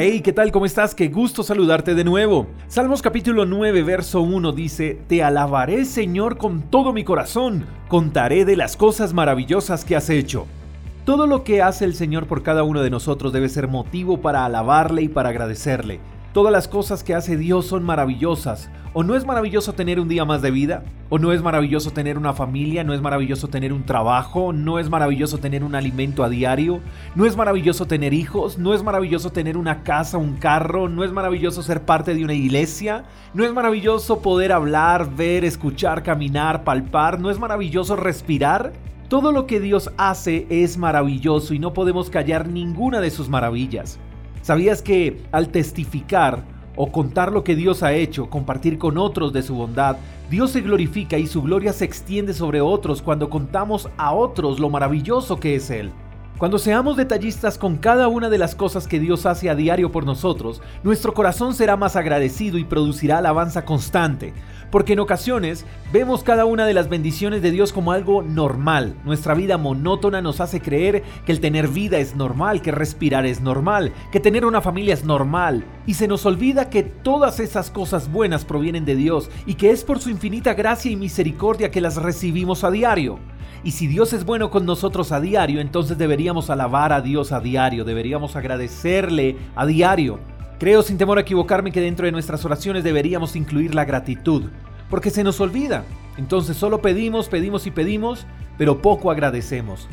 Hey, 0.00 0.20
¿qué 0.20 0.32
tal? 0.32 0.52
¿Cómo 0.52 0.64
estás? 0.64 0.94
Qué 0.94 1.08
gusto 1.08 1.42
saludarte 1.42 1.96
de 1.96 2.04
nuevo. 2.04 2.46
Salmos 2.68 3.02
capítulo 3.02 3.46
9, 3.46 3.82
verso 3.82 4.20
1 4.20 4.52
dice, 4.52 4.96
Te 5.08 5.24
alabaré 5.24 5.84
Señor 5.84 6.38
con 6.38 6.62
todo 6.62 6.92
mi 6.92 7.02
corazón, 7.02 7.66
contaré 7.88 8.44
de 8.44 8.54
las 8.54 8.76
cosas 8.76 9.12
maravillosas 9.12 9.84
que 9.84 9.96
has 9.96 10.08
hecho. 10.08 10.46
Todo 11.04 11.26
lo 11.26 11.42
que 11.42 11.62
hace 11.62 11.84
el 11.84 11.96
Señor 11.96 12.28
por 12.28 12.44
cada 12.44 12.62
uno 12.62 12.80
de 12.82 12.90
nosotros 12.90 13.32
debe 13.32 13.48
ser 13.48 13.66
motivo 13.66 14.20
para 14.20 14.44
alabarle 14.44 15.02
y 15.02 15.08
para 15.08 15.30
agradecerle. 15.30 15.98
Todas 16.32 16.52
las 16.52 16.68
cosas 16.68 17.02
que 17.02 17.16
hace 17.16 17.36
Dios 17.36 17.66
son 17.66 17.82
maravillosas. 17.82 18.70
¿O 18.98 19.04
no 19.04 19.14
es 19.14 19.24
maravilloso 19.24 19.74
tener 19.74 20.00
un 20.00 20.08
día 20.08 20.24
más 20.24 20.42
de 20.42 20.50
vida? 20.50 20.82
¿O 21.08 21.20
no 21.20 21.30
es 21.30 21.40
maravilloso 21.40 21.92
tener 21.92 22.18
una 22.18 22.34
familia? 22.34 22.82
¿No 22.82 22.92
es 22.94 23.00
maravilloso 23.00 23.46
tener 23.46 23.72
un 23.72 23.84
trabajo? 23.84 24.52
¿No 24.52 24.80
es 24.80 24.90
maravilloso 24.90 25.38
tener 25.38 25.62
un 25.62 25.76
alimento 25.76 26.24
a 26.24 26.28
diario? 26.28 26.80
¿No 27.14 27.24
es 27.24 27.36
maravilloso 27.36 27.86
tener 27.86 28.12
hijos? 28.12 28.58
¿No 28.58 28.74
es 28.74 28.82
maravilloso 28.82 29.30
tener 29.30 29.56
una 29.56 29.84
casa, 29.84 30.18
un 30.18 30.34
carro? 30.34 30.88
¿No 30.88 31.04
es 31.04 31.12
maravilloso 31.12 31.62
ser 31.62 31.82
parte 31.82 32.12
de 32.12 32.24
una 32.24 32.34
iglesia? 32.34 33.04
¿No 33.34 33.44
es 33.44 33.52
maravilloso 33.52 34.20
poder 34.20 34.50
hablar, 34.50 35.14
ver, 35.14 35.44
escuchar, 35.44 36.02
caminar, 36.02 36.64
palpar? 36.64 37.20
¿No 37.20 37.30
es 37.30 37.38
maravilloso 37.38 37.94
respirar? 37.94 38.72
Todo 39.08 39.30
lo 39.30 39.46
que 39.46 39.60
Dios 39.60 39.92
hace 39.96 40.48
es 40.50 40.76
maravilloso 40.76 41.54
y 41.54 41.60
no 41.60 41.72
podemos 41.72 42.10
callar 42.10 42.48
ninguna 42.48 43.00
de 43.00 43.12
sus 43.12 43.28
maravillas. 43.28 44.00
¿Sabías 44.42 44.82
que 44.82 45.22
al 45.30 45.50
testificar 45.50 46.57
o 46.80 46.92
contar 46.92 47.32
lo 47.32 47.42
que 47.42 47.56
Dios 47.56 47.82
ha 47.82 47.92
hecho, 47.92 48.30
compartir 48.30 48.78
con 48.78 48.98
otros 48.98 49.32
de 49.32 49.42
su 49.42 49.56
bondad, 49.56 49.96
Dios 50.30 50.52
se 50.52 50.60
glorifica 50.60 51.18
y 51.18 51.26
su 51.26 51.42
gloria 51.42 51.72
se 51.72 51.84
extiende 51.84 52.32
sobre 52.32 52.60
otros 52.60 53.02
cuando 53.02 53.28
contamos 53.28 53.90
a 53.96 54.14
otros 54.14 54.60
lo 54.60 54.70
maravilloso 54.70 55.40
que 55.40 55.56
es 55.56 55.70
Él? 55.70 55.90
Cuando 56.38 56.60
seamos 56.60 56.96
detallistas 56.96 57.58
con 57.58 57.78
cada 57.78 58.06
una 58.06 58.30
de 58.30 58.38
las 58.38 58.54
cosas 58.54 58.86
que 58.86 59.00
Dios 59.00 59.26
hace 59.26 59.50
a 59.50 59.56
diario 59.56 59.90
por 59.90 60.06
nosotros, 60.06 60.62
nuestro 60.84 61.12
corazón 61.12 61.52
será 61.52 61.76
más 61.76 61.96
agradecido 61.96 62.58
y 62.58 62.64
producirá 62.64 63.18
alabanza 63.18 63.64
constante, 63.64 64.32
porque 64.70 64.92
en 64.92 65.00
ocasiones 65.00 65.66
vemos 65.92 66.22
cada 66.22 66.44
una 66.44 66.64
de 66.64 66.74
las 66.74 66.88
bendiciones 66.88 67.42
de 67.42 67.50
Dios 67.50 67.72
como 67.72 67.90
algo 67.90 68.22
normal. 68.22 68.94
Nuestra 69.04 69.34
vida 69.34 69.58
monótona 69.58 70.22
nos 70.22 70.40
hace 70.40 70.60
creer 70.60 71.02
que 71.26 71.32
el 71.32 71.40
tener 71.40 71.66
vida 71.66 71.98
es 71.98 72.14
normal, 72.14 72.62
que 72.62 72.70
respirar 72.70 73.26
es 73.26 73.40
normal, 73.40 73.92
que 74.12 74.20
tener 74.20 74.44
una 74.44 74.60
familia 74.60 74.94
es 74.94 75.04
normal, 75.04 75.64
y 75.86 75.94
se 75.94 76.06
nos 76.06 76.24
olvida 76.24 76.70
que 76.70 76.84
todas 76.84 77.40
esas 77.40 77.72
cosas 77.72 78.12
buenas 78.12 78.44
provienen 78.44 78.84
de 78.84 78.94
Dios 78.94 79.28
y 79.44 79.54
que 79.54 79.72
es 79.72 79.82
por 79.82 79.98
su 79.98 80.08
infinita 80.08 80.54
gracia 80.54 80.88
y 80.88 80.94
misericordia 80.94 81.72
que 81.72 81.80
las 81.80 81.96
recibimos 81.96 82.62
a 82.62 82.70
diario. 82.70 83.18
Y 83.64 83.72
si 83.72 83.86
Dios 83.86 84.12
es 84.12 84.24
bueno 84.24 84.50
con 84.50 84.66
nosotros 84.66 85.10
a 85.10 85.20
diario, 85.20 85.60
entonces 85.60 85.98
deberíamos 85.98 86.48
alabar 86.48 86.92
a 86.92 87.00
Dios 87.00 87.32
a 87.32 87.40
diario, 87.40 87.84
deberíamos 87.84 88.36
agradecerle 88.36 89.36
a 89.56 89.66
diario. 89.66 90.20
Creo 90.58 90.82
sin 90.82 90.98
temor 90.98 91.18
a 91.18 91.22
equivocarme 91.22 91.72
que 91.72 91.80
dentro 91.80 92.06
de 92.06 92.12
nuestras 92.12 92.44
oraciones 92.44 92.84
deberíamos 92.84 93.36
incluir 93.36 93.74
la 93.74 93.84
gratitud, 93.84 94.44
porque 94.88 95.10
se 95.10 95.24
nos 95.24 95.40
olvida. 95.40 95.84
Entonces 96.16 96.56
solo 96.56 96.80
pedimos, 96.80 97.28
pedimos 97.28 97.66
y 97.66 97.70
pedimos, 97.70 98.26
pero 98.56 98.80
poco 98.80 99.10
agradecemos. 99.10 99.88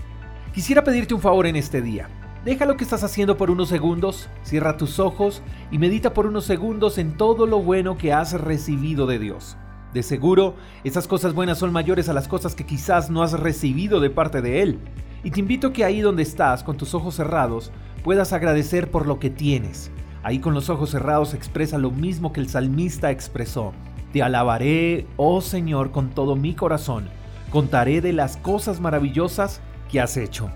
Quisiera 0.54 0.84
pedirte 0.84 1.14
un 1.14 1.22
favor 1.22 1.48
en 1.48 1.56
este 1.56 1.82
día. 1.82 2.10
Deja 2.46 2.66
lo 2.66 2.78
que 2.78 2.84
estás 2.84 3.04
haciendo 3.04 3.38
por 3.38 3.50
unos 3.50 3.70
segundos, 3.70 4.30
cierra 4.44 4.78
tus 4.78 5.00
ojos 5.00 5.42
y 5.72 5.80
medita 5.80 6.14
por 6.14 6.28
unos 6.28 6.46
segundos 6.46 7.00
en 7.00 7.18
todo 7.18 7.48
lo 7.48 7.60
bueno 7.60 7.98
que 7.98 8.14
has 8.14 8.40
recibido 8.40 9.08
de 9.08 9.18
Dios. 9.18 9.58
De 9.96 10.04
seguro, 10.04 10.56
esas 10.84 11.08
cosas 11.08 11.34
buenas 11.34 11.58
son 11.58 11.72
mayores 11.72 12.10
a 12.10 12.14
las 12.14 12.28
cosas 12.28 12.54
que 12.54 12.66
quizás 12.66 13.10
no 13.10 13.24
has 13.24 13.32
recibido 13.32 14.02
de 14.02 14.10
parte 14.10 14.42
de 14.42 14.62
Él. 14.62 14.78
Y 15.24 15.32
te 15.32 15.40
invito 15.40 15.72
que 15.72 15.86
ahí 15.86 16.02
donde 16.02 16.22
estás, 16.22 16.66
con 16.66 16.76
tus 16.76 16.94
ojos 16.94 17.16
cerrados, 17.16 17.72
puedas 18.04 18.34
agradecer 18.34 18.92
por 18.92 19.08
lo 19.08 19.20
que 19.20 19.30
tienes. 19.30 19.92
Ahí 20.22 20.40
con 20.40 20.54
los 20.54 20.70
ojos 20.70 20.90
cerrados 20.90 21.34
expresa 21.34 21.78
lo 21.78 21.92
mismo 21.92 22.34
que 22.34 22.42
el 22.42 22.50
salmista 22.50 23.10
expresó. 23.10 23.72
Te 24.12 24.22
alabaré, 24.22 25.08
oh 25.16 25.40
Señor, 25.40 25.92
con 25.92 26.10
todo 26.10 26.36
mi 26.36 26.56
corazón. 26.56 27.08
Contaré 27.50 28.02
de 28.02 28.12
las 28.12 28.36
cosas 28.36 28.82
maravillosas 28.82 29.62
que 29.90 30.02
has 30.02 30.18
hecho. 30.18 30.52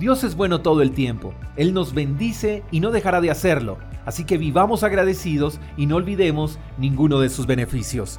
Dios 0.00 0.24
es 0.24 0.34
bueno 0.34 0.62
todo 0.62 0.82
el 0.82 0.90
tiempo. 0.90 1.32
Él 1.54 1.74
nos 1.74 1.94
bendice 1.94 2.64
y 2.72 2.80
no 2.80 2.90
dejará 2.90 3.20
de 3.20 3.30
hacerlo. 3.30 3.78
Así 4.04 4.24
que 4.24 4.36
vivamos 4.36 4.82
agradecidos 4.82 5.60
y 5.76 5.86
no 5.86 5.94
olvidemos 5.94 6.58
ninguno 6.76 7.20
de 7.20 7.28
sus 7.28 7.46
beneficios. 7.46 8.18